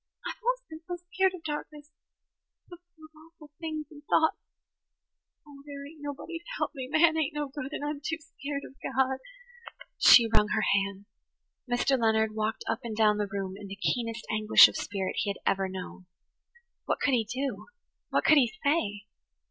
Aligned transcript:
I've 0.25 0.41
always 0.43 0.63
been 0.67 0.81
so 0.87 0.95
skeered 0.95 1.35
of 1.35 1.43
darkness–it's 1.43 2.69
so 2.71 2.75
full 2.95 3.05
of 3.05 3.11
awful 3.15 3.51
things 3.59 3.85
and 3.91 4.01
thoughts. 4.05 4.39
Oh, 5.45 5.61
there 5.63 5.85
ain't 5.85 6.01
nobody 6.01 6.39
to 6.39 6.45
help 6.57 6.71
me! 6.73 6.87
Man 6.87 7.15
ain't 7.15 7.35
no 7.35 7.49
good 7.49 7.71
and 7.71 7.85
I'm 7.85 8.01
too 8.03 8.17
skeered 8.19 8.63
of 8.67 8.75
God." 8.81 9.19
She 9.99 10.27
wrung 10.27 10.47
her 10.55 10.63
hands. 10.63 11.05
Mr. 11.71 11.99
Leonard 11.99 12.33
walked 12.33 12.63
up 12.67 12.79
and 12.83 12.97
down 12.97 13.17
the 13.17 13.27
room 13.31 13.53
in 13.55 13.67
the 13.67 13.75
keenest 13.75 14.25
anguish 14.31 14.67
of 14.67 14.75
spirit 14.75 15.17
he 15.19 15.29
had 15.29 15.37
ever 15.45 15.69
known. 15.69 16.07
What 16.85 16.99
could 16.99 17.13
he 17.13 17.23
do? 17.23 17.67
What 18.09 18.23
could 18.25 18.37
he 18.39 18.51
say? 18.63 19.05